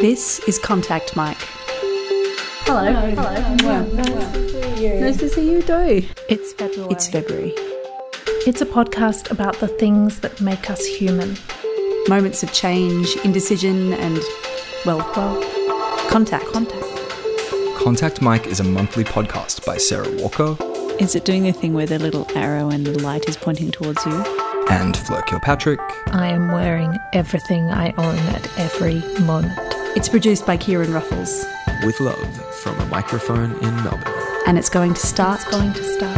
[0.00, 1.38] This is Contact Mic.
[2.66, 2.92] Hello.
[2.92, 3.82] Hello.
[5.00, 6.06] Nice to see you too.
[6.28, 6.92] It's February.
[6.92, 7.52] It's February.
[8.46, 11.38] It's a podcast about the things that make us human.
[12.08, 14.20] Moments of change, indecision, and,
[14.84, 15.40] well, well,
[16.10, 16.44] contact.
[16.52, 16.84] Contact.
[17.78, 20.56] Contact Mic is a monthly podcast by Sarah Walker
[21.00, 24.04] Is it doing the thing where the little arrow and the light is pointing towards
[24.04, 24.42] you?
[24.68, 25.78] and Fleur Kilpatrick.
[26.08, 29.65] I am wearing everything I own at every moment.
[29.96, 31.46] It's produced by Kieran Ruffles,
[31.84, 34.12] with love from a microphone in Melbourne.
[34.46, 36.16] and it's going to start It's going to start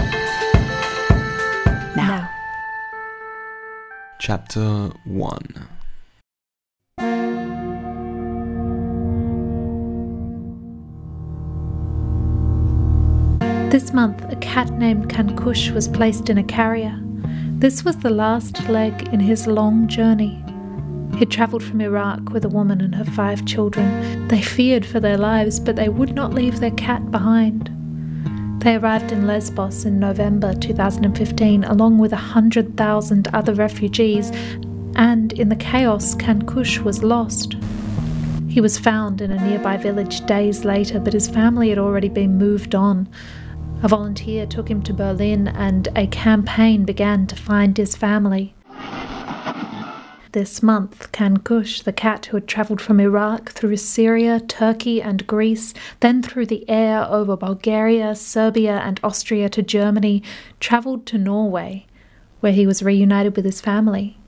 [1.96, 2.06] now.
[2.09, 2.30] now.
[4.18, 5.68] Chapter 1
[13.70, 16.98] This month, a cat named Kunkush was placed in a carrier.
[17.59, 20.42] This was the last leg in his long journey.
[21.18, 24.28] He'd travelled from Iraq with a woman and her five children.
[24.28, 27.68] They feared for their lives, but they would not leave their cat behind.
[28.60, 34.30] They arrived in Lesbos in November 2015, along with 100,000 other refugees,
[34.95, 37.56] and in the chaos, Kunkush was lost.
[38.48, 42.38] He was found in a nearby village days later, but his family had already been
[42.38, 43.09] moved on.
[43.82, 48.54] A volunteer took him to Berlin, and a campaign began to find his family.
[50.32, 55.73] This month, Kunkush, the cat who had travelled from Iraq through Syria, Turkey, and Greece,
[56.01, 60.23] then through the air over Bulgaria, Serbia, and Austria to Germany,
[60.60, 61.87] travelled to Norway,
[62.40, 64.19] where he was reunited with his family.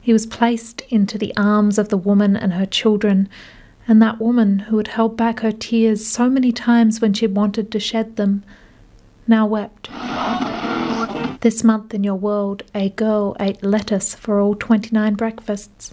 [0.00, 3.28] He was placed into the arms of the woman and her children,
[3.86, 7.70] and that woman who had held back her tears so many times when she wanted
[7.70, 8.44] to shed them
[9.26, 9.90] now wept.
[11.40, 15.92] This month in your world, a girl ate lettuce for all 29 breakfasts.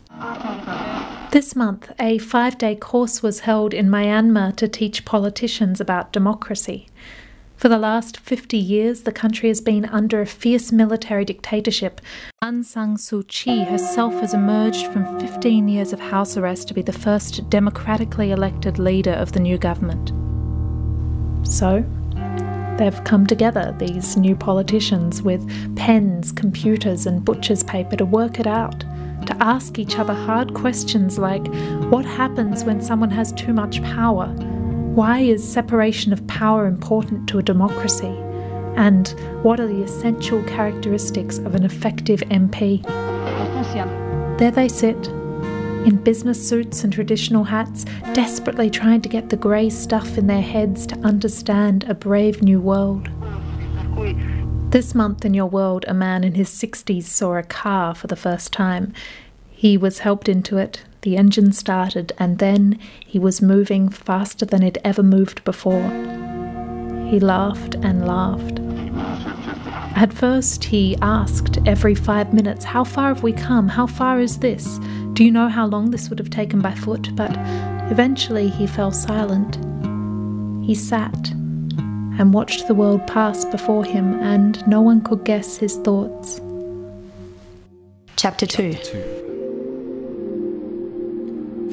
[1.31, 6.87] This month, a five day course was held in Myanmar to teach politicians about democracy.
[7.57, 12.01] For the last 50 years, the country has been under a fierce military dictatorship.
[12.43, 16.81] Aung San Suu Kyi herself has emerged from 15 years of house arrest to be
[16.81, 20.11] the first democratically elected leader of the new government.
[21.47, 21.85] So,
[22.77, 28.47] they've come together, these new politicians, with pens, computers, and butcher's paper to work it
[28.47, 28.79] out,
[29.25, 31.45] to ask each other hard questions like
[31.91, 34.27] what happens when someone has too much power?
[34.95, 38.15] Why is separation of power important to a democracy?
[38.75, 39.07] And
[39.43, 42.83] what are the essential characteristics of an effective MP?
[44.37, 45.09] There they sit,
[45.85, 50.41] in business suits and traditional hats, desperately trying to get the grey stuff in their
[50.41, 53.09] heads to understand a brave new world.
[54.71, 58.15] This month in your world, a man in his 60s saw a car for the
[58.15, 58.93] first time.
[59.51, 64.63] He was helped into it, the engine started, and then he was moving faster than
[64.63, 65.89] it ever moved before.
[67.09, 68.59] He laughed and laughed.
[69.95, 73.67] At first, he asked every five minutes, How far have we come?
[73.67, 74.79] How far is this?
[75.13, 77.15] Do you know how long this would have taken by foot?
[77.15, 77.31] But
[77.91, 79.57] eventually he fell silent.
[80.65, 81.29] He sat
[82.17, 86.41] and watched the world pass before him, and no one could guess his thoughts.
[88.15, 88.73] Chapter 2.
[88.73, 89.23] 2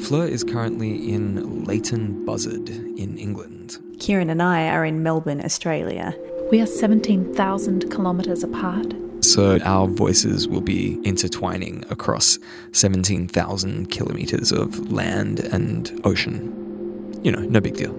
[0.01, 3.77] Fleur is currently in Leighton Buzzard in England.
[3.99, 6.15] Kieran and I are in Melbourne, Australia.
[6.51, 8.93] We are 17,000 kilometres apart.
[9.21, 12.37] So our voices will be intertwining across
[12.73, 17.21] 17,000 kilometres of land and ocean.
[17.23, 17.93] You know, no big deal.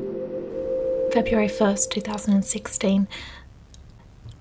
[1.15, 3.09] February 1st, 2016.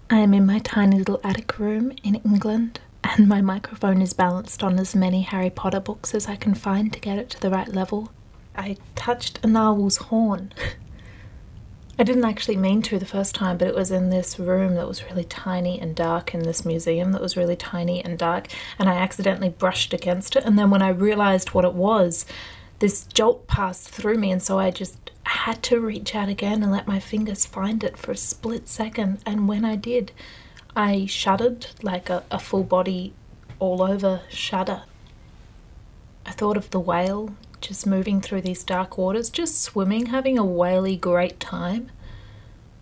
[0.09, 4.61] I am in my tiny little attic room in England, and my microphone is balanced
[4.61, 7.49] on as many Harry Potter books as I can find to get it to the
[7.49, 8.11] right level.
[8.57, 10.51] I touched a narwhal's horn.
[12.00, 14.88] I didn't actually mean to the first time, but it was in this room that
[14.88, 18.47] was really tiny and dark in this museum that was really tiny and dark,
[18.79, 20.44] and I accidentally brushed against it.
[20.44, 22.25] And then when I realized what it was,
[22.79, 26.72] this jolt passed through me, and so I just had to reach out again and
[26.72, 29.20] let my fingers find it for a split second.
[29.26, 30.11] And when I did,
[30.76, 33.14] I shuddered like a, a full body,
[33.59, 34.84] all over shudder.
[36.26, 40.43] I thought of the whale just moving through these dark waters, just swimming, having a
[40.43, 41.90] whaley great time,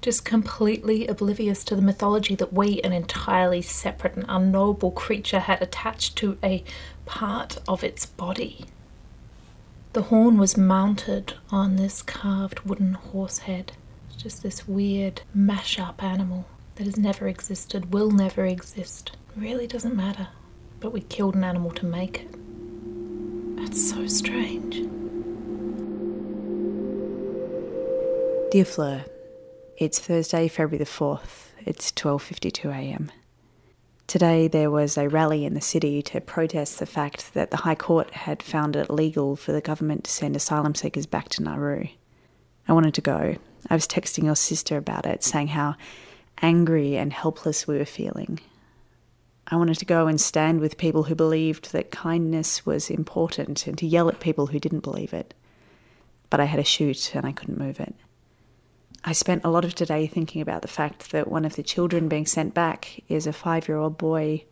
[0.02, 5.62] just completely oblivious to the mythology that we, an entirely separate and unknowable creature, had
[5.62, 6.64] attached to a
[7.06, 8.66] part of its body.
[9.92, 13.74] The horn was mounted on this carved wooden horse head.
[14.08, 19.12] It's just this weird mash-up animal that has never existed, will never exist.
[19.36, 20.30] really doesn't matter.
[20.80, 22.39] But we killed an animal to make it.
[23.60, 24.76] That's so strange.
[28.52, 29.06] Dear Fleur,
[29.78, 31.52] it's Thursday, February the 4th.
[31.66, 33.12] It's 12:52 a.m.
[34.08, 37.76] Today there was a rally in the city to protest the fact that the High
[37.76, 41.90] Court had found it legal for the government to send asylum seekers back to Nauru.
[42.68, 43.36] I wanted to go.
[43.70, 45.76] I was texting your sister about it, saying how
[46.42, 48.40] angry and helpless we were feeling,
[49.52, 53.78] I wanted to go and stand with people who believed that kindness was important and
[53.80, 55.34] to yell at people who didn't believe it.
[56.30, 57.96] But I had a shoot and I couldn't move it.
[59.04, 62.10] I spent a lot of today thinking about the fact that one of the children
[62.10, 64.44] being sent back is a five year old boy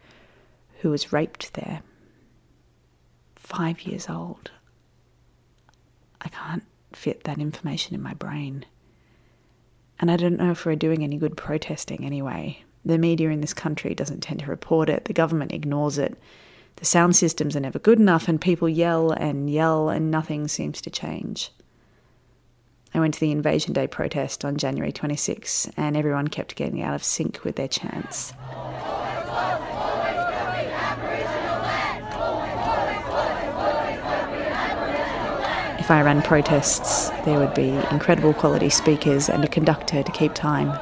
[0.79, 1.81] who was raped there.
[3.35, 4.51] Five years old.
[6.21, 6.63] I can't
[6.93, 8.65] fit that information in my brain.
[9.99, 12.63] And I don't know if we're doing any good protesting anyway.
[12.87, 16.17] The media in this country doesn't tend to report it, the government ignores it.
[16.77, 20.79] The sound systems are never good enough, and people yell and yell, and nothing seems
[20.81, 21.51] to change.
[22.93, 26.93] I went to the Invasion Day protest on January 26, and everyone kept getting out
[26.93, 28.31] of sync with their chants.
[35.77, 40.33] If I ran protests, there would be incredible quality speakers and a conductor to keep
[40.33, 40.79] time,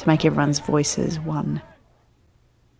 [0.00, 1.60] to make everyone's voices one.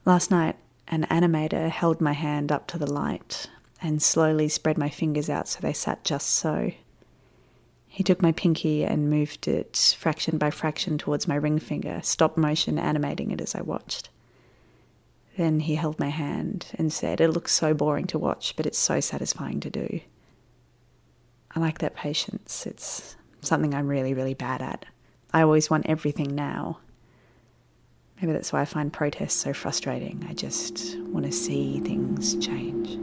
[0.06, 0.56] Last night,
[0.88, 3.46] an animator held my hand up to the light
[3.82, 6.72] and slowly spread my fingers out so they sat just so.
[7.86, 12.38] He took my pinky and moved it fraction by fraction towards my ring finger, stop
[12.38, 14.08] motion animating it as I watched.
[15.36, 18.78] Then he held my hand and said, It looks so boring to watch, but it's
[18.78, 20.00] so satisfying to do.
[21.54, 22.66] I like that patience.
[22.66, 24.86] It's something I'm really, really bad at.
[25.34, 26.78] I always want everything now.
[28.20, 30.26] Maybe that's why I find protests so frustrating.
[30.28, 32.98] I just want to see things change.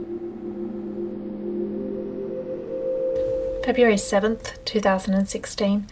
[3.64, 5.86] February 7th, 2016.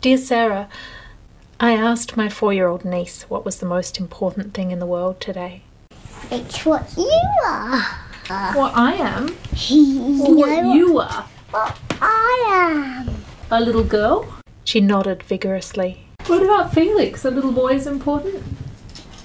[0.00, 0.68] Dear Sarah,
[1.60, 4.86] I asked my four year old niece what was the most important thing in the
[4.86, 5.62] world today.
[6.30, 7.82] It's what you are.
[8.54, 9.36] What I am?
[9.56, 11.28] You Or what know you are?
[11.50, 13.14] what I am.
[13.50, 14.26] A little girl?
[14.64, 16.06] She nodded vigorously.
[16.26, 17.24] What about Felix?
[17.24, 18.44] A little boy is important?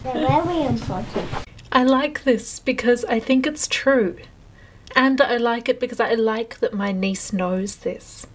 [0.01, 1.27] They're very important.
[1.71, 4.17] I like this because I think it's true.
[4.95, 8.25] And I like it because I like that my niece knows this.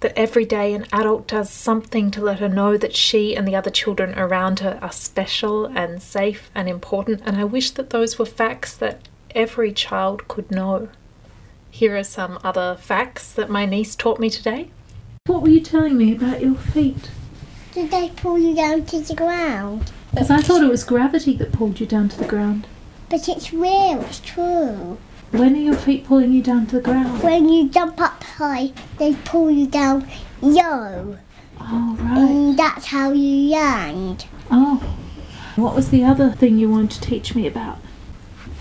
[0.00, 3.56] That every day an adult does something to let her know that she and the
[3.56, 8.18] other children around her are special and safe and important, and I wish that those
[8.18, 10.88] were facts that every child could know.
[11.70, 14.70] Here are some other facts that my niece taught me today.
[15.26, 17.10] What were you telling me about your feet?
[17.74, 19.90] Did they pull you down to the ground?
[20.12, 22.68] Because I thought it was gravity that pulled you down to the ground.
[23.10, 24.96] But it's real, it's true.
[25.32, 27.20] When are your feet pulling you down to the ground?
[27.20, 30.06] When you jump up high, they pull you down
[30.40, 31.18] low.
[31.60, 32.18] Oh, right.
[32.18, 34.26] And that's how you land.
[34.52, 34.96] Oh.
[35.56, 37.78] What was the other thing you wanted to teach me about?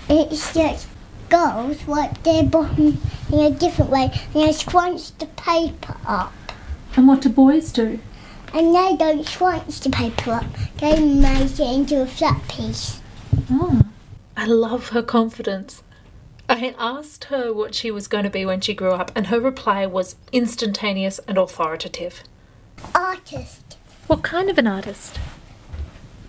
[0.09, 0.88] It's just
[1.30, 3.00] girls work their bottom
[3.31, 6.33] in a different way and they scrunch the paper up.
[6.95, 8.00] And what do boys do?
[8.53, 10.45] And they don't scrunch the paper up,
[10.77, 13.01] they make it into a flat piece.
[13.50, 13.81] Oh.
[14.38, 15.83] I love her confidence.
[16.50, 19.39] I asked her what she was going to be when she grew up, and her
[19.39, 22.23] reply was instantaneous and authoritative.
[22.94, 23.78] Artist.
[24.07, 25.19] What kind of an artist?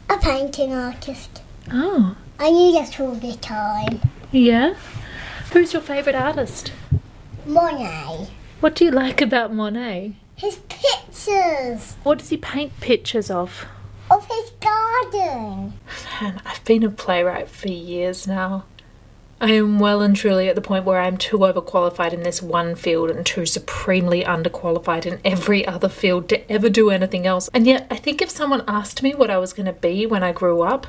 [0.08, 1.42] A painting artist.
[1.70, 2.16] Oh.
[2.38, 4.00] I knew that all the time.
[4.32, 4.74] Yeah?
[5.52, 6.72] Who's your favourite artist?
[7.44, 8.28] Monet.
[8.60, 10.14] What do you like about Monet?
[10.36, 13.66] His pictures What does he paint pictures of?
[14.10, 15.74] of his garden.
[16.20, 18.64] Man, I've been a playwright for years now.
[19.40, 22.74] I am well and truly at the point where I'm too overqualified in this one
[22.76, 27.48] field and too supremely underqualified in every other field to ever do anything else.
[27.52, 30.22] And yet, I think if someone asked me what I was going to be when
[30.22, 30.86] I grew up,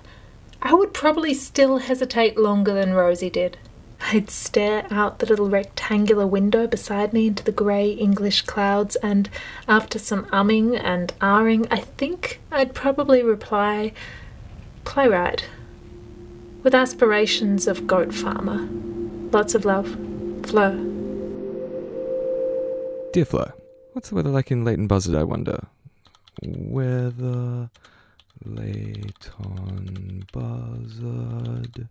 [0.62, 3.58] I would probably still hesitate longer than Rosie did.
[4.02, 9.30] I'd stare out the little rectangular window beside me into the grey English clouds, and
[9.68, 13.94] after some umming and ahring, I think I'd probably reply,
[14.84, 15.46] playwright,
[16.64, 18.68] with aspirations of goat farmer.
[19.32, 19.98] Lots of love,
[20.44, 20.72] Flo.
[23.12, 23.52] Dear Flo,
[23.94, 25.68] what's the weather like in Leighton Buzzard, I wonder?
[26.44, 27.70] Weather,
[28.44, 31.90] Leighton Buzzard.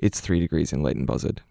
[0.00, 1.42] It's three degrees in Leighton Buzzard.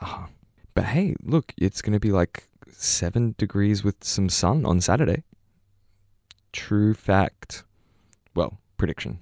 [0.00, 0.28] Ah.
[0.74, 5.22] But hey, look, it's going to be like seven degrees with some sun on Saturday.
[6.52, 7.64] True fact.
[8.34, 9.20] Well, prediction.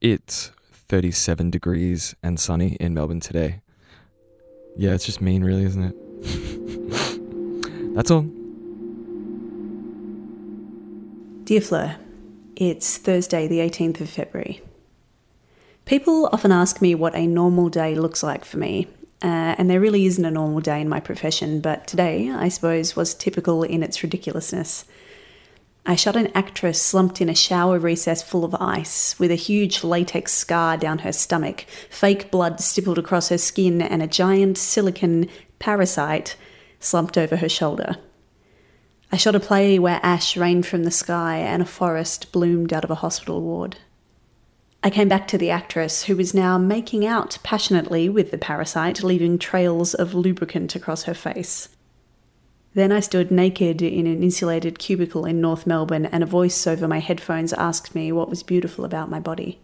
[0.00, 3.60] It's 37 degrees and sunny in Melbourne today.
[4.74, 5.94] Yeah, it's just mean, really, isn't it?
[7.94, 8.22] That's all.
[11.44, 11.96] Dear Fleur,
[12.56, 14.62] it's Thursday, the 18th of February.
[15.86, 18.88] People often ask me what a normal day looks like for me,
[19.22, 22.96] uh, and there really isn't a normal day in my profession, but today, I suppose,
[22.96, 24.84] was typical in its ridiculousness.
[25.86, 29.84] I shot an actress slumped in a shower recess full of ice, with a huge
[29.84, 35.28] latex scar down her stomach, fake blood stippled across her skin, and a giant silicon
[35.60, 36.34] parasite
[36.80, 37.94] slumped over her shoulder.
[39.12, 42.82] I shot a play where ash rained from the sky and a forest bloomed out
[42.82, 43.76] of a hospital ward.
[44.86, 49.02] I came back to the actress, who was now making out passionately with the parasite,
[49.02, 51.70] leaving trails of lubricant across her face.
[52.72, 56.86] Then I stood naked in an insulated cubicle in North Melbourne, and a voice over
[56.86, 59.58] my headphones asked me what was beautiful about my body.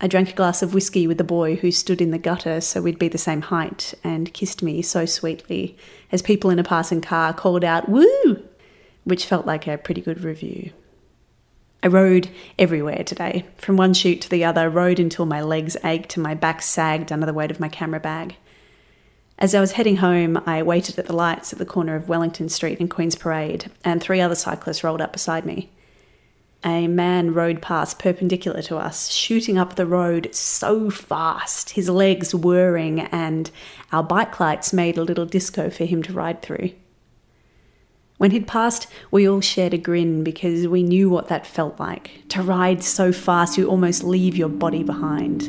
[0.00, 2.80] I drank a glass of whiskey with the boy who stood in the gutter so
[2.80, 5.76] we'd be the same height, and kissed me so sweetly
[6.12, 8.40] as people in a passing car called out, Woo!
[9.02, 10.70] which felt like a pretty good review.
[11.84, 16.16] I rode everywhere today, from one shoot to the other, rode until my legs ached
[16.16, 18.36] and my back sagged under the weight of my camera bag.
[19.36, 22.48] As I was heading home, I waited at the lights at the corner of Wellington
[22.48, 25.70] Street and Queen's Parade, and three other cyclists rolled up beside me.
[26.64, 32.32] A man rode past perpendicular to us, shooting up the road so fast, his legs
[32.32, 33.50] whirring, and
[33.90, 36.70] our bike lights made a little disco for him to ride through.
[38.22, 42.20] When he'd passed, we all shared a grin because we knew what that felt like
[42.28, 45.42] to ride so fast you almost leave your body behind.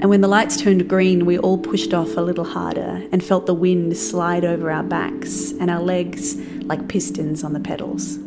[0.00, 3.46] And when the lights turned green, we all pushed off a little harder and felt
[3.46, 6.34] the wind slide over our backs and our legs
[6.64, 8.18] like pistons on the pedals.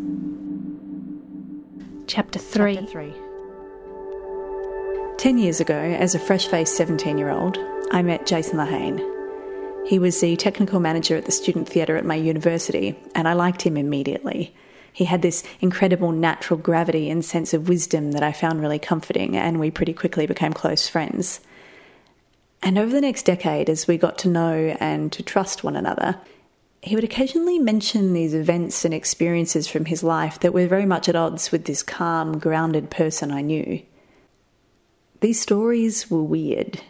[2.07, 2.75] Chapter 3.
[2.75, 3.13] Chapter 3.
[5.17, 7.57] Ten years ago, as a fresh faced 17 year old,
[7.91, 9.16] I met Jason Lahane.
[9.87, 13.61] He was the technical manager at the student theatre at my university, and I liked
[13.61, 14.53] him immediately.
[14.91, 19.37] He had this incredible natural gravity and sense of wisdom that I found really comforting,
[19.37, 21.39] and we pretty quickly became close friends.
[22.61, 26.19] And over the next decade, as we got to know and to trust one another,
[26.81, 31.07] he would occasionally mention these events and experiences from his life that were very much
[31.07, 33.81] at odds with this calm, grounded person I knew.
[35.21, 36.81] These stories were weird.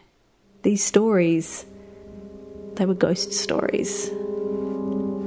[0.63, 1.67] These stories,
[2.77, 4.09] they were ghost stories.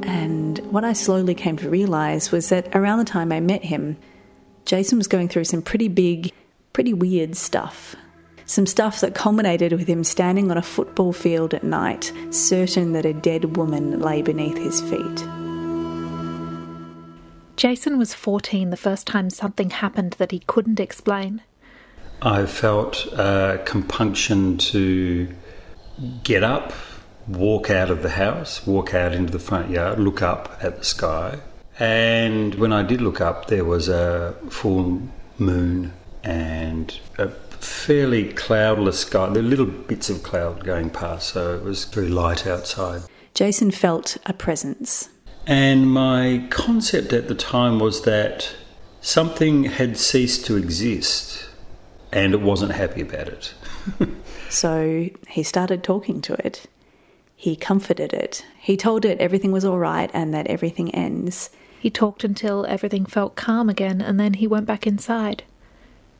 [0.02, 3.96] And what I slowly came to realize was that around the time I met him,
[4.64, 6.32] Jason was going through some pretty big,
[6.72, 7.94] pretty weird stuff.
[8.46, 13.06] Some stuff that culminated with him standing on a football field at night, certain that
[13.06, 15.24] a dead woman lay beneath his feet.
[17.56, 21.42] Jason was 14 the first time something happened that he couldn't explain.
[22.22, 25.28] I felt a compunction to
[26.22, 26.72] get up,
[27.30, 30.84] walk out of the house, walk out into the front yard, look up at the
[30.84, 31.38] sky.
[31.78, 35.02] And when I did look up, there was a full
[35.38, 39.28] moon and a fairly cloudless sky.
[39.30, 43.02] There were little bits of cloud going past, so it was very light outside.
[43.34, 45.08] Jason felt a presence.
[45.46, 48.54] And my concept at the time was that
[49.00, 51.48] something had ceased to exist
[52.12, 53.54] and it wasn't happy about it.
[54.50, 56.66] so he started talking to it.
[57.40, 58.44] He comforted it.
[58.58, 61.48] He told it everything was all right and that everything ends.
[61.80, 65.44] He talked until everything felt calm again and then he went back inside.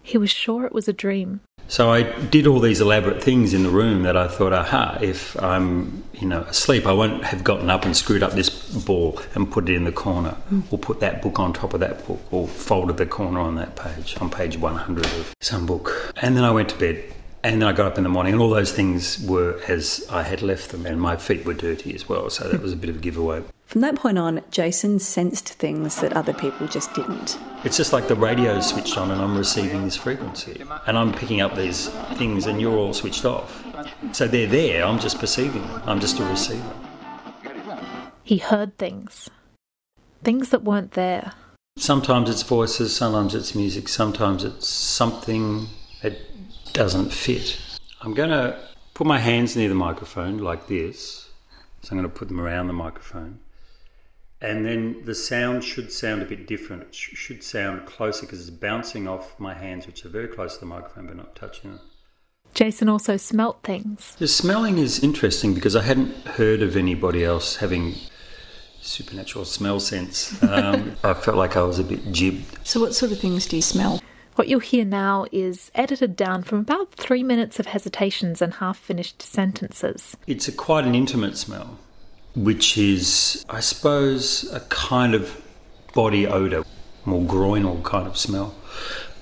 [0.03, 1.43] He was sure it was a dream.
[1.69, 5.41] So I did all these elaborate things in the room that I thought, aha, if
[5.43, 9.53] I'm you know asleep, I won't have gotten up and screwed up this ball and
[9.53, 10.63] put it in the corner, mm.
[10.71, 13.77] or put that book on top of that book, or folded the corner on that
[13.77, 16.15] page, on page 100 of some book.
[16.17, 17.05] And then I went to bed.
[17.43, 20.23] And then I got up in the morning, and all those things were as I
[20.23, 22.91] had left them, and my feet were dirty as well, so that was a bit
[22.91, 23.43] of a giveaway.
[23.65, 27.39] From that point on, Jason sensed things that other people just didn't.
[27.65, 30.61] It's just like the radio's switched on and I'm receiving this frequency.
[30.89, 33.65] And I'm picking up these things and you're all switched off.
[34.11, 35.83] So they're there, I'm just perceiving them.
[35.87, 36.75] I'm just a receiver.
[38.25, 39.31] He heard things.
[40.25, 41.33] Things that weren't there.
[41.77, 45.80] Sometimes it's voices, sometimes it's music, sometimes it's something that
[46.73, 47.61] doesn't fit.
[48.01, 48.59] I'm going to
[48.95, 51.31] put my hands near the microphone like this.
[51.83, 53.41] So I'm going to put them around the microphone
[54.43, 56.83] and then the sound should sound a bit different.
[56.83, 60.55] It sh- should sound closer because it's bouncing off my hands, which are very close
[60.55, 61.81] to the microphone but not touching it.
[62.55, 64.17] Jason also smelt things.
[64.19, 67.95] The smelling is interesting because I hadn't heard of anybody else having
[68.81, 70.43] supernatural smell sense.
[70.43, 72.67] Um, I felt like I was a bit jibbed.
[72.67, 74.01] So, what sort of things do you smell?
[74.37, 78.79] What you'll hear now is edited down from about three minutes of hesitations and half
[78.79, 80.17] finished sentences.
[80.27, 81.79] It's a quite an intimate smell
[82.35, 85.41] which is, I suppose, a kind of
[85.95, 86.65] body odour.
[87.05, 88.55] more groinal kind of smell.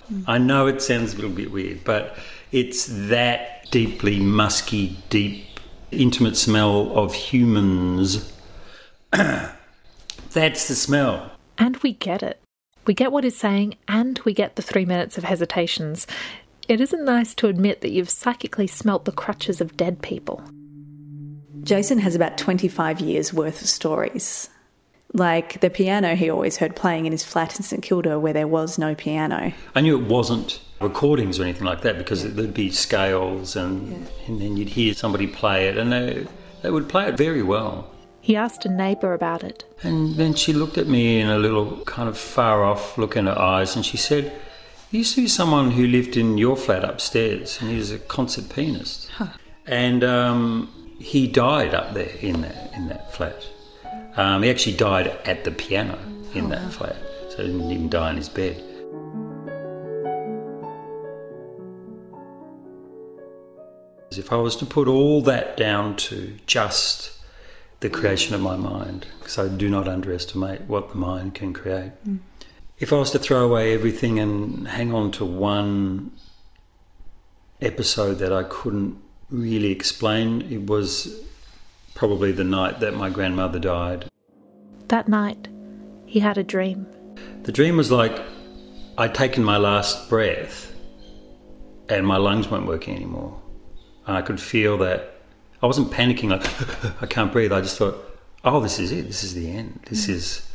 [0.09, 0.23] Hmm.
[0.27, 2.17] I know it sounds a little bit weird, but
[2.53, 5.61] it's that deeply musky, deep,
[5.91, 8.33] intimate smell of humans.
[9.11, 11.31] That's the smell.
[11.57, 12.41] And we get it.
[12.89, 16.07] We get what he's saying, and we get the three minutes of hesitations.
[16.69, 20.43] It isn't nice to admit that you've psychically smelt the crutches of dead people.
[21.63, 24.49] Jason has about 25 years worth of stories.
[25.13, 28.49] Like the piano he always heard playing in his flat in St Kilda where there
[28.49, 29.53] was no piano.
[29.75, 34.41] I knew it wasn't recordings or anything like that because there'd be scales and, and
[34.41, 36.27] then you'd hear somebody play it and they,
[36.63, 37.91] they would play it very well.
[38.29, 39.65] He asked a neighbour about it.
[39.83, 43.25] And then she looked at me in a little kind of far off look in
[43.25, 46.85] her eyes and she said, There used to be someone who lived in your flat
[46.85, 49.11] upstairs and he was a concert pianist.
[49.65, 53.47] And um, he died up there in that, in that flat.
[54.19, 55.99] Um, he actually died at the piano
[56.35, 56.97] in that flat,
[57.31, 58.63] so he didn't even die in his bed.
[64.11, 67.18] If I was to put all that down to just
[67.81, 71.93] the creation of my mind, because I do not underestimate what the mind can create.
[72.07, 72.19] Mm.
[72.79, 76.13] If I was to throw away everything and hang on to one
[77.61, 78.97] episode that I couldn't
[79.31, 81.25] really explain, it was
[81.95, 84.09] probably the night that my grandmother died.
[84.89, 85.49] That night,
[86.07, 86.87] he had a dream.
[87.43, 88.21] The dream was like
[88.97, 90.73] I'd taken my last breath
[91.89, 93.41] and my lungs weren't working anymore.
[94.07, 95.18] And I could feel that
[95.63, 97.53] I wasn't panicking like I can't breathe.
[97.53, 97.97] I just thought,
[98.45, 99.07] oh, this is it.
[99.07, 99.81] This is the end.
[99.89, 100.49] This is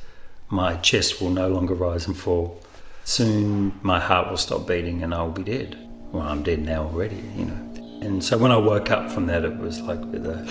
[0.50, 2.62] my chest will no longer rise and fall.
[3.03, 5.77] Soon my heart will stop beating and I'll be dead.
[6.12, 7.74] Well, I'm dead now already, you know.
[8.01, 10.48] And so when I woke up from that, it was like with a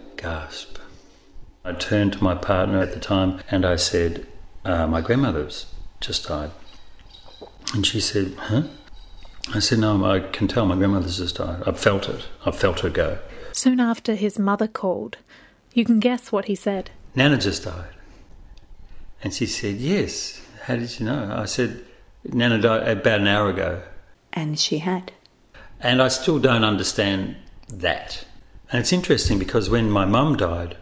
[0.16, 0.78] gasp.
[1.64, 4.26] I turned to my partner at the time and I said,
[4.64, 5.66] uh, My grandmother's
[6.00, 6.50] just died.
[7.74, 8.62] And she said, Huh?
[9.54, 11.62] I said, No, I can tell my grandmother's just died.
[11.66, 12.26] I felt it.
[12.44, 13.18] I felt her go.
[13.56, 15.16] Soon after his mother called,
[15.72, 16.90] you can guess what he said.
[17.14, 17.88] Nana just died.
[19.22, 20.42] And she said, Yes.
[20.64, 21.34] How did you know?
[21.34, 21.82] I said,
[22.22, 23.82] Nana died about an hour ago.
[24.34, 25.12] And she had.
[25.80, 27.36] And I still don't understand
[27.68, 28.26] that.
[28.70, 30.76] And it's interesting because when my mum died,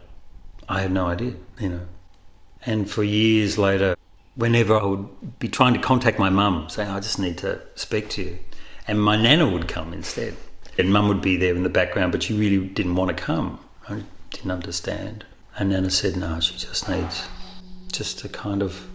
[0.67, 1.87] I had no idea, you know.
[2.65, 3.95] And for years later,
[4.35, 8.09] whenever I would be trying to contact my mum, saying, I just need to speak
[8.09, 8.39] to you,
[8.85, 10.35] and my nana would come instead.
[10.77, 13.59] And mum would be there in the background, but she really didn't want to come.
[13.87, 15.25] I didn't understand.
[15.57, 17.27] And nana said, no, she just needs
[17.91, 18.85] just to kind of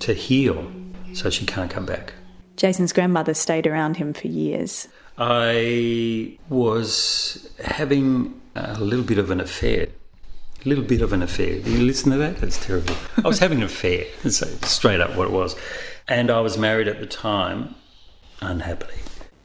[0.00, 0.70] to heal
[1.12, 2.12] so she can't come back.
[2.56, 4.86] Jason's grandmother stayed around him for years.
[5.18, 9.88] I was having a little bit of an affair.
[10.64, 11.60] A little bit of an affair.
[11.60, 12.38] Did you listen to that?
[12.38, 12.94] That's terrible.
[13.22, 14.06] I was having an affair.
[14.22, 15.56] That's straight up what it was.
[16.08, 17.74] And I was married at the time,
[18.40, 18.98] unhappily.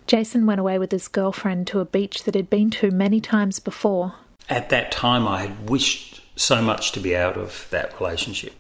[0.10, 3.60] Jason went away with his girlfriend to a beach that he'd been to many times
[3.60, 4.16] before.
[4.50, 8.54] At that time, I had wished so much to be out of that relationship.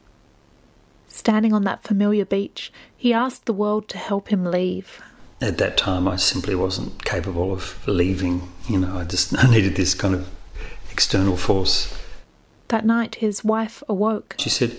[1.08, 5.02] Standing on that familiar beach, he asked the world to help him leave.
[5.42, 8.48] At that time, I simply wasn't capable of leaving.
[8.70, 10.30] You know, I just I needed this kind of
[10.92, 11.92] external force.
[12.68, 14.36] That night, his wife awoke.
[14.38, 14.78] She said,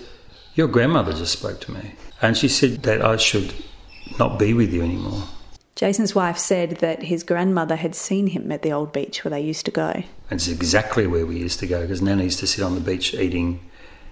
[0.55, 1.97] Your grandmother just spoke to me.
[2.23, 3.55] And she said that I should
[4.21, 5.25] not be with you anymore.
[5.81, 9.40] Jason's wife said that his grandmother had seen him at the old beach where they
[9.40, 10.03] used to go.
[10.31, 13.14] It's exactly where we used to go because Nana used to sit on the beach
[13.14, 13.61] eating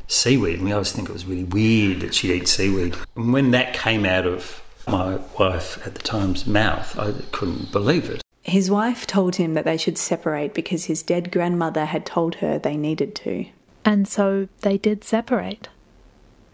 [0.06, 0.54] seaweed.
[0.54, 2.96] And we always think it was really weird that she'd eat seaweed.
[3.16, 8.08] And when that came out of my wife at the time's mouth, I couldn't believe
[8.08, 8.22] it.
[8.44, 12.58] His wife told him that they should separate because his dead grandmother had told her
[12.58, 13.44] they needed to.
[13.84, 15.68] And so they did separate.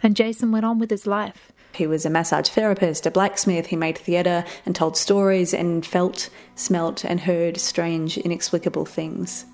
[0.02, 1.52] And Jason went on with his life.
[1.74, 6.30] He was a massage therapist, a blacksmith, he made theatre and told stories and felt,
[6.54, 9.44] smelt, and heard strange, inexplicable things.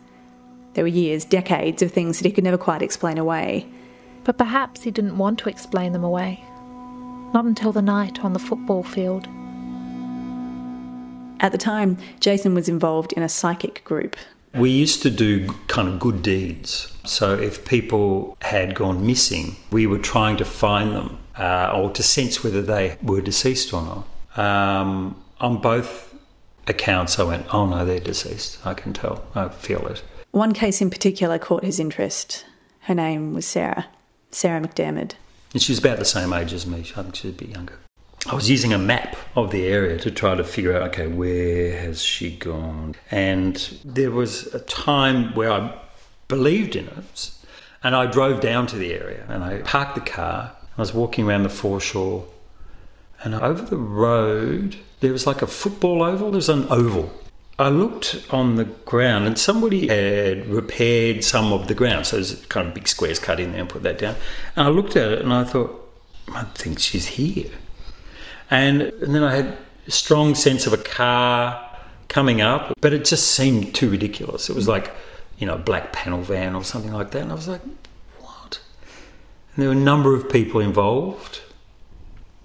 [0.75, 3.67] There were years, decades of things that he could never quite explain away.
[4.25, 6.45] But perhaps he didn't want to explain them away.
[7.33, 9.27] Not until the night on the football field.
[11.41, 14.15] At the time, Jason was involved in a psychic group.
[14.55, 16.93] We used to do kind of good deeds.
[17.05, 22.03] So if people had gone missing, we were trying to find them uh, or to
[22.03, 24.39] sense whether they were deceased or not.
[24.39, 26.15] Um, on both
[26.67, 28.65] accounts, I went, oh no, they're deceased.
[28.67, 29.25] I can tell.
[29.35, 30.03] I feel it.
[30.33, 32.45] One case in particular caught his interest.
[32.83, 33.87] Her name was Sarah,
[34.31, 35.13] Sarah McDermott.
[35.53, 36.81] And she was about the same age as me.
[36.97, 37.79] I think she'd be younger.
[38.27, 41.79] I was using a map of the area to try to figure out, okay, where
[41.81, 42.95] has she gone?
[43.11, 45.79] And there was a time where I
[46.29, 47.31] believed in it.
[47.83, 50.53] And I drove down to the area and I parked the car.
[50.77, 52.27] I was walking around the foreshore
[53.23, 56.31] And over the road, there was like a football oval.
[56.31, 57.13] There was an oval.
[57.59, 62.07] I looked on the ground and somebody had repaired some of the ground.
[62.07, 64.17] So there's kind of big squares cut in there and put that down.
[64.57, 65.77] And I looked at it and I thought,
[66.33, 67.51] I think she's here.
[68.51, 71.67] And, and then I had a strong sense of a car
[72.09, 74.51] coming up, but it just seemed too ridiculous.
[74.51, 74.91] It was like,
[75.39, 77.23] you know, a black panel van or something like that.
[77.23, 77.63] And I was like,
[78.19, 78.61] what?
[79.55, 81.41] And there were a number of people involved,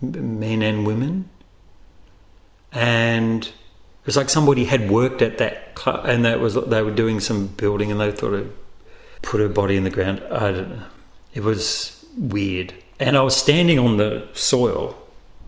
[0.02, 1.30] men and women.
[2.72, 6.91] And it was like somebody had worked at that club and that was they were
[6.91, 8.54] doing some building and they thought of
[9.22, 10.22] put her body in the ground.
[10.32, 10.84] I don't know.
[11.34, 12.74] It was weird.
[13.00, 14.96] And I was standing on the soil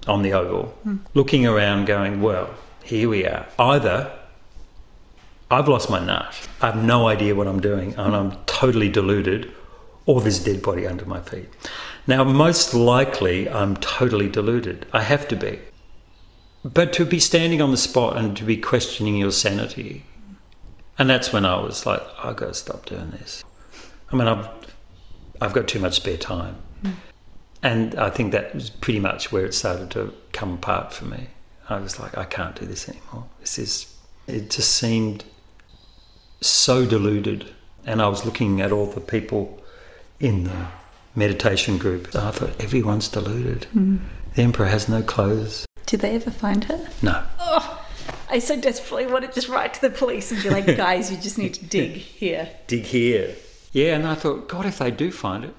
[0.08, 0.78] on the oval,
[1.14, 2.50] looking around, going, Well,
[2.84, 3.46] here we are.
[3.60, 4.12] Either
[5.50, 9.52] I've lost my nut, I have no idea what I'm doing, and I'm totally deluded,
[10.06, 11.50] or there's a dead body under my feet.
[12.06, 14.86] Now, most likely, I'm totally deluded.
[14.92, 15.60] I have to be.
[16.64, 20.04] But to be standing on the spot and to be questioning your sanity,
[21.00, 23.44] and that's when I was like, I've got to stop doing this.
[24.12, 24.50] I mean, I've,
[25.40, 26.58] I've got too much spare time.
[27.64, 31.28] And I think that was pretty much where it started to come apart for me.
[31.70, 33.26] I was like, I can't do this anymore.
[33.42, 33.96] This is,
[34.28, 35.26] it just seemed
[36.42, 37.54] so deluded.
[37.86, 39.62] And I was looking at all the people
[40.20, 40.68] in the
[41.16, 42.16] meditation group.
[42.16, 43.66] I thought, everyone's deluded.
[43.66, 43.98] Hmm.
[44.36, 45.66] The emperor has no clothes.
[45.86, 46.88] Did they ever find her?
[47.02, 47.24] No.
[47.40, 47.86] Oh,
[48.30, 51.18] I so desperately want to just write to the police and be like, guys, you
[51.18, 52.50] just need to dig here.
[52.68, 53.36] dig here.
[53.72, 55.56] Yeah, and I thought, God, if they do find it,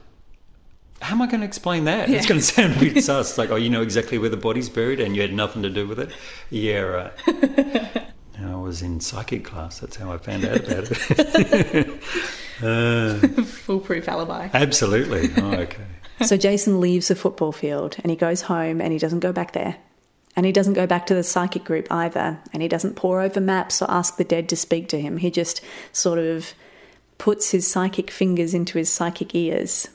[1.01, 2.11] how am I going to explain that?
[2.11, 3.39] It's going to sound a bit sus.
[3.39, 5.87] Like, oh, you know exactly where the body's buried and you had nothing to do
[5.87, 6.11] with it?
[6.51, 7.13] Yeah, right.
[8.41, 9.81] I was in psychic class.
[9.81, 12.01] That's how I found out about it.
[12.61, 14.49] Uh, Foolproof alibi.
[14.53, 15.31] absolutely.
[15.41, 15.85] Oh, okay.
[16.27, 19.53] So Jason leaves the football field and he goes home and he doesn't go back
[19.53, 19.77] there.
[20.35, 22.41] And he doesn't go back to the psychic group either.
[22.53, 25.19] And he doesn't pore over maps or ask the dead to speak to him.
[25.19, 25.61] He just
[25.93, 26.53] sort of
[27.19, 29.87] puts his psychic fingers into his psychic ears.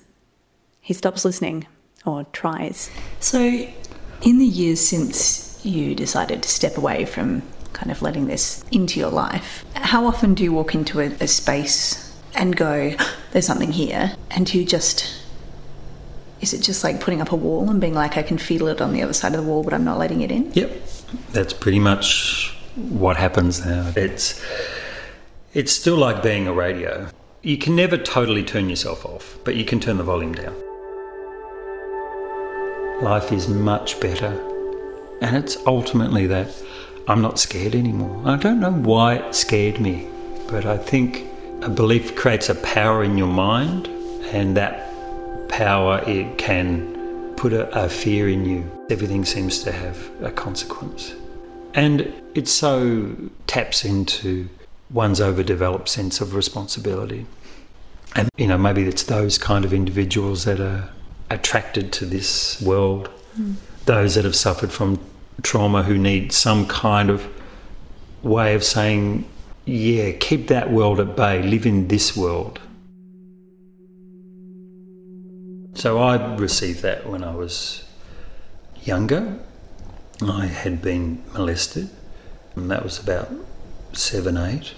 [0.83, 1.65] He stops listening,
[2.05, 2.91] or tries.
[3.21, 7.41] So, in the years since you decided to step away from
[7.71, 11.27] kind of letting this into your life, how often do you walk into a, a
[11.27, 12.93] space and go,
[13.31, 14.15] there's something here?
[14.31, 15.23] And you just
[16.41, 18.81] is it just like putting up a wall and being like, I can feel it
[18.81, 20.51] on the other side of the wall, but I'm not letting it in?
[20.51, 20.71] Yep,
[21.31, 23.93] that's pretty much what happens now.
[23.95, 24.43] It's
[25.53, 27.07] it's still like being a radio.
[27.43, 30.62] You can never totally turn yourself off, but you can turn the volume down.
[33.03, 34.31] Life is much better,
[35.19, 36.47] and it's ultimately that
[37.05, 38.21] I'm not scared anymore.
[38.25, 40.07] I don't know why it scared me,
[40.47, 41.27] but I think
[41.61, 43.87] a belief creates a power in your mind,
[44.31, 44.89] and that
[45.49, 48.71] power it can put a, a fear in you.
[48.89, 51.13] Everything seems to have a consequence.
[51.73, 54.47] And it so taps into
[54.89, 57.25] one's overdeveloped sense of responsibility.
[58.15, 60.89] And, you know, maybe it's those kind of individuals that are
[61.29, 63.09] attracted to this world,
[63.85, 64.99] those that have suffered from
[65.41, 67.27] trauma who need some kind of
[68.21, 69.25] way of saying,
[69.65, 72.59] yeah, keep that world at bay, live in this world.
[75.75, 77.83] So I received that when I was
[78.83, 79.39] younger.
[80.21, 81.89] I had been molested,
[82.55, 83.31] and that was about
[83.93, 84.73] seven, eight.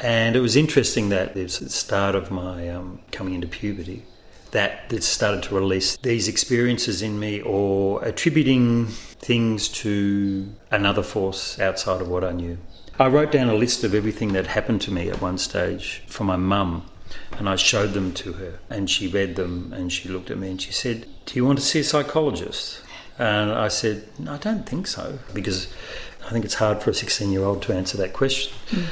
[0.00, 4.04] And it was interesting that it was the start of my um, coming into puberty
[4.52, 11.58] that it started to release these experiences in me or attributing things to another force
[11.58, 12.58] outside of what I knew.
[12.98, 16.24] I wrote down a list of everything that happened to me at one stage for
[16.24, 16.88] my mum
[17.32, 20.50] and I showed them to her and she read them and she looked at me
[20.50, 22.82] and she said, Do you want to see a psychologist?
[23.18, 25.72] And I said, no, I don't think so because
[26.24, 28.52] I think it's hard for a 16 year old to answer that question.
[28.70, 28.84] Hmm.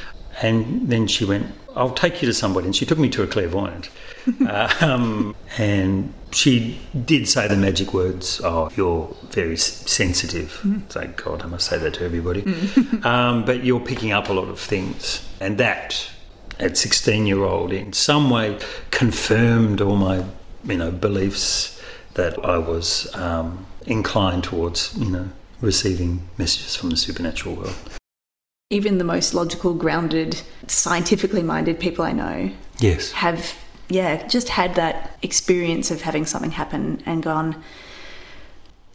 [0.43, 2.67] And then she went, I'll take you to somebody.
[2.67, 3.91] And she took me to a clairvoyant.
[4.81, 10.53] um, and she did say the magic words, Oh, you're very sensitive.
[10.89, 12.45] Thank God, I must say that to everybody.
[13.05, 15.27] um, but you're picking up a lot of things.
[15.41, 16.11] And that,
[16.59, 18.59] at 16 year old, in some way
[18.91, 20.25] confirmed all my
[20.65, 21.81] you know, beliefs
[22.15, 25.29] that I was um, inclined towards, you know,
[25.61, 27.77] receiving messages from the supernatural world.
[28.71, 32.51] Even the most logical, grounded, scientifically minded people I know
[32.81, 33.13] Yes.
[33.13, 33.55] have,
[33.89, 37.63] yeah, just had that experience of having something happen and gone,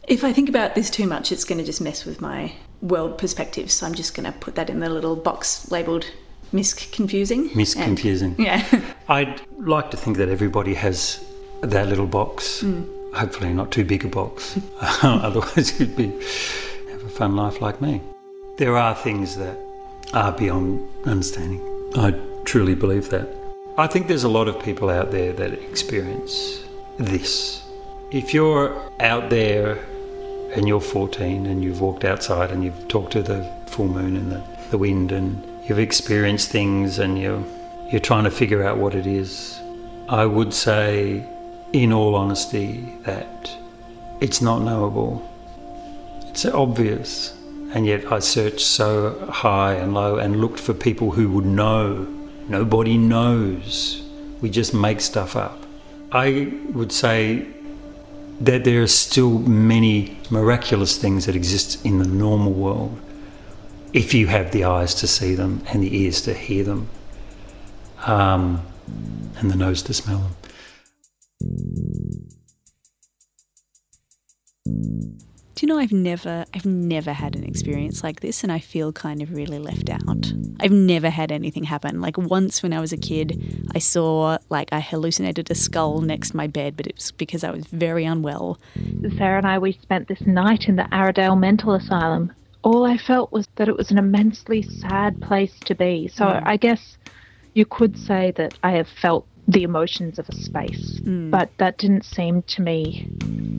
[0.06, 3.16] if I think about this too much, it's going to just mess with my world
[3.16, 3.70] perspective.
[3.70, 6.04] So I'm just going to put that in the little box labeled
[6.52, 7.52] misconfusing.
[7.52, 8.36] Misconfusing.
[8.36, 8.82] And- yeah.
[9.08, 11.24] I'd like to think that everybody has
[11.62, 12.86] that little box mm.
[13.14, 14.58] Hopefully, not too big a box.
[15.02, 16.08] Otherwise, you'd be
[16.90, 18.00] have a fun life like me.
[18.58, 19.56] There are things that
[20.12, 21.62] are beyond understanding.
[21.96, 23.26] I truly believe that.
[23.78, 26.62] I think there's a lot of people out there that experience
[26.98, 27.66] this.
[28.10, 29.78] If you're out there
[30.54, 34.30] and you're 14 and you've walked outside and you've talked to the full moon and
[34.30, 37.42] the, the wind and you've experienced things and you're,
[37.90, 39.58] you're trying to figure out what it is,
[40.10, 41.24] I would say,
[41.72, 43.50] in all honesty, that
[44.20, 45.26] it's not knowable.
[46.28, 47.32] It's obvious.
[47.74, 52.06] And yet I searched so high and low and looked for people who would know.
[52.48, 54.02] Nobody knows.
[54.40, 55.58] We just make stuff up.
[56.10, 57.46] I would say
[58.40, 63.00] that there are still many miraculous things that exist in the normal world
[63.92, 66.88] if you have the eyes to see them and the ears to hear them
[68.06, 68.62] um,
[69.38, 70.36] and the nose to smell them.
[75.62, 78.92] Do you know I've never I've never had an experience like this and I feel
[78.92, 80.32] kind of really left out.
[80.58, 82.00] I've never had anything happen.
[82.00, 86.30] Like once when I was a kid, I saw like I hallucinated a skull next
[86.30, 88.58] to my bed, but it was because I was very unwell.
[89.16, 92.32] Sarah and I we spent this night in the Aradale Mental Asylum.
[92.64, 96.08] All I felt was that it was an immensely sad place to be.
[96.08, 96.42] So Mm.
[96.44, 96.96] I guess
[97.54, 102.04] you could say that I have felt the emotions of a space, but that didn't
[102.04, 103.08] seem to me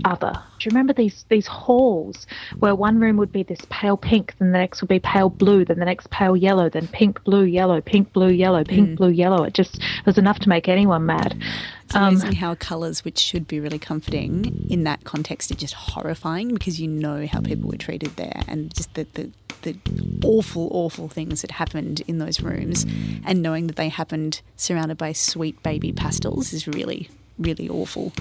[0.03, 0.33] other.
[0.63, 2.25] Do you remember these these halls
[2.59, 5.65] where one room would be this pale pink, then the next would be pale blue,
[5.65, 8.95] then the next pale yellow, then pink, blue, yellow, pink, blue, yellow, pink, mm.
[8.95, 9.43] blue, yellow.
[9.43, 11.37] It just was enough to make anyone mad.
[11.83, 15.73] It's amazing um, how colours, which should be really comforting, in that context are just
[15.73, 19.31] horrifying because you know how people were treated there and just the, the,
[19.63, 19.77] the
[20.23, 22.85] awful, awful things that happened in those rooms.
[23.25, 28.13] And knowing that they happened surrounded by sweet baby pastels is really, really awful.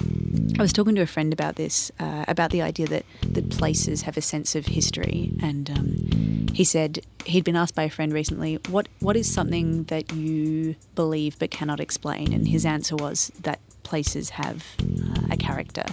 [0.57, 4.03] I was talking to a friend about this, uh, about the idea that, that places
[4.03, 5.33] have a sense of history.
[5.41, 9.83] And um, he said he'd been asked by a friend recently, what, what is something
[9.85, 12.33] that you believe but cannot explain?
[12.33, 15.85] And his answer was that places have uh, a character.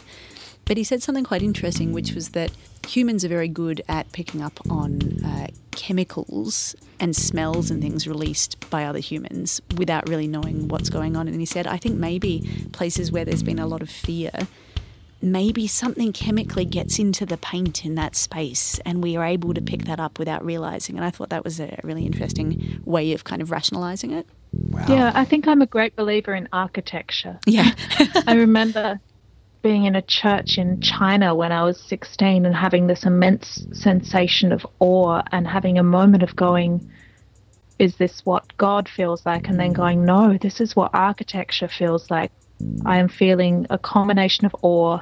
[0.64, 2.52] But he said something quite interesting, which was that
[2.86, 5.48] humans are very good at picking up on uh,
[5.90, 11.26] chemicals and smells and things released by other humans without really knowing what's going on.
[11.26, 14.30] And he said, I think maybe places where there's been a lot of fear,
[15.20, 19.60] maybe something chemically gets into the paint in that space and we are able to
[19.60, 20.94] pick that up without realizing.
[20.94, 24.28] And I thought that was a really interesting way of kind of rationalizing it.
[24.52, 24.84] Wow.
[24.88, 27.40] Yeah, I think I'm a great believer in architecture.
[27.46, 27.72] Yeah.
[28.28, 29.00] I remember
[29.62, 34.52] being in a church in China when I was 16 and having this immense sensation
[34.52, 36.90] of awe and having a moment of going,
[37.78, 39.48] is this what God feels like?
[39.48, 39.76] And then mm.
[39.76, 42.32] going, no, this is what architecture feels like.
[42.84, 45.00] I am feeling a combination of awe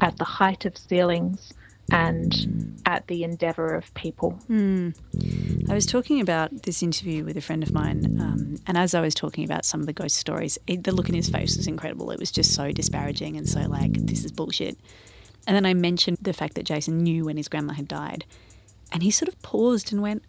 [0.00, 1.52] at the height of ceilings
[1.90, 4.38] and at the endeavor of people.
[5.68, 9.00] I was talking about this interview with a friend of mine, um, and as I
[9.00, 11.66] was talking about some of the ghost stories, it, the look in his face was
[11.66, 12.10] incredible.
[12.10, 14.78] It was just so disparaging and so like, this is bullshit.
[15.46, 18.24] And then I mentioned the fact that Jason knew when his grandma had died,
[18.92, 20.22] and he sort of paused and went,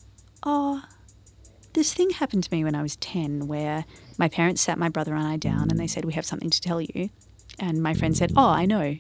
[0.46, 0.84] Oh,
[1.74, 3.86] this thing happened to me when I was 10 where
[4.18, 6.62] my parents sat my brother and I down and they said, We have something to
[6.62, 7.10] tell you.
[7.60, 8.98] And my friend said, Oh, I know.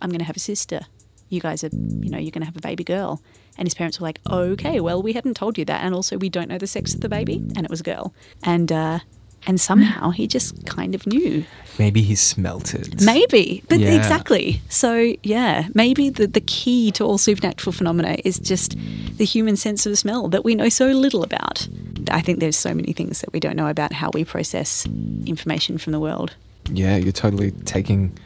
[0.00, 0.82] I'm going to have a sister.
[1.28, 3.20] You guys are, you know, you're going to have a baby girl.
[3.58, 5.82] And his parents were like, Okay, well, we hadn't told you that.
[5.84, 7.36] And also, we don't know the sex of the baby.
[7.56, 8.14] And it was a girl.
[8.42, 8.98] And, uh,
[9.46, 11.44] and somehow he just kind of knew.
[11.78, 13.00] Maybe he smelt it.
[13.00, 13.62] Maybe.
[13.68, 13.94] But Yeah.
[13.96, 14.60] exactly.
[14.68, 18.76] So, yeah, maybe the, the key to all supernatural phenomena is just
[19.18, 21.68] the human sense of smell that we know so little about.
[22.10, 24.86] I think there's so many things that we don't know about how we process
[25.26, 26.34] information from the world.
[26.72, 28.16] Yeah, you're totally taking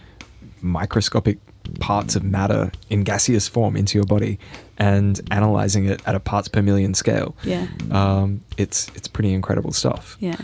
[0.62, 1.38] microscopic
[1.78, 4.38] parts of matter in gaseous form into your body
[4.78, 7.37] and analyzing it at a parts per million scale.
[7.44, 7.66] Yeah.
[7.90, 10.16] Um, it's it's pretty incredible stuff.
[10.20, 10.37] Yeah.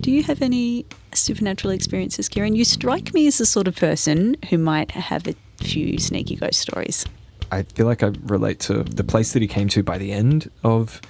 [0.00, 2.54] Do you have any supernatural experiences, Kieran?
[2.54, 6.60] You strike me as the sort of person who might have a few sneaky ghost
[6.60, 7.04] stories.
[7.52, 10.50] I feel like I relate to the place that he came to by the end
[10.62, 11.00] of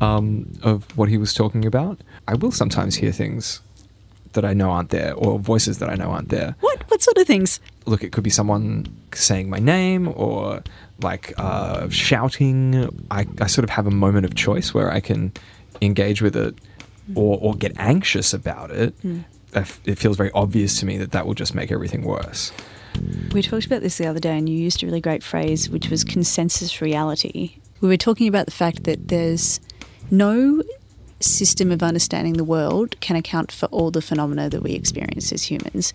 [0.00, 2.00] um, of what he was talking about.
[2.28, 3.60] I will sometimes hear things
[4.32, 6.54] that I know aren't there, or voices that I know aren't there.
[6.60, 7.60] What what sort of things?
[7.84, 10.62] Look, it could be someone saying my name or
[11.02, 12.88] like uh, shouting.
[13.10, 15.30] I, I sort of have a moment of choice where I can
[15.82, 16.54] engage with it
[17.14, 18.94] or, or get anxious about it.
[19.52, 22.50] F- It feels very obvious to me that that will just make everything worse.
[23.34, 25.90] We talked about this the other day, and you used a really great phrase, which
[25.90, 27.58] was consensus reality.
[27.82, 29.60] We were talking about the fact that there's
[30.10, 30.62] no
[31.20, 35.44] system of understanding the world can account for all the phenomena that we experience as
[35.44, 35.92] humans.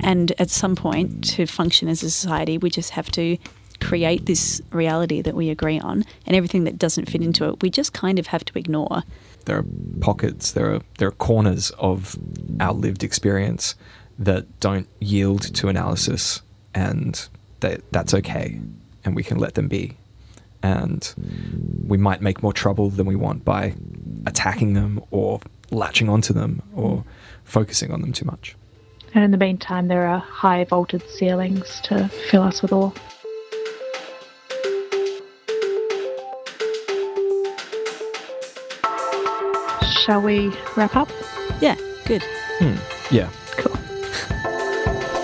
[0.00, 3.38] And at some point, to function as a society, we just have to
[3.80, 7.70] create this reality that we agree on, and everything that doesn't fit into it, we
[7.70, 9.02] just kind of have to ignore.
[9.44, 9.64] There are
[10.00, 12.16] pockets, there are there are corners of
[12.60, 13.74] our lived experience
[14.18, 16.42] that don't yield to analysis,
[16.74, 17.28] and
[17.60, 18.60] that that's okay,
[19.04, 19.96] and we can let them be.
[20.62, 21.14] And
[21.86, 23.74] we might make more trouble than we want by
[24.26, 25.40] attacking them or
[25.70, 27.04] latching onto them or
[27.44, 28.56] focusing on them too much.
[29.14, 32.92] And in the meantime, there are high vaulted ceilings to fill us with awe.
[40.04, 41.08] Shall we wrap up?
[41.60, 42.22] Yeah, good.
[42.58, 42.76] Hmm,
[43.14, 43.30] yeah.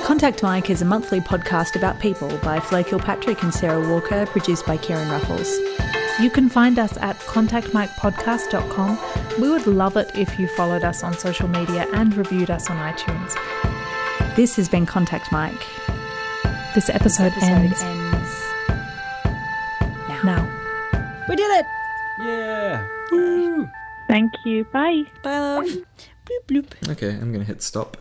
[0.05, 0.19] Cool.
[0.19, 4.67] Contact Mic is a monthly podcast about people by Flo Kilpatrick and Sarah Walker, produced
[4.67, 5.59] by Kieran Ruffles.
[6.21, 8.99] You can find us at contactmicpodcast.com.
[9.41, 12.77] We would love it if you followed us on social media and reviewed us on
[12.77, 13.35] iTunes.
[14.37, 15.59] This has been Contact Mic.
[16.75, 18.43] This episode, Episode ends ends
[20.09, 20.23] now.
[20.23, 21.25] now.
[21.29, 21.67] We did it!
[22.21, 22.87] Yeah.
[24.09, 24.65] Thank you.
[24.67, 25.05] Bye.
[25.23, 25.65] Bye, love.
[25.65, 26.91] bloop, bloop.
[26.91, 27.97] Okay, I'm gonna hit stop.